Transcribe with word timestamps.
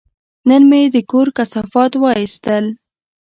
نن 0.49 0.61
مې 0.69 0.81
د 0.93 0.95
کور 1.11 1.27
کثافات 1.37 1.91
وایستل. 1.97 2.65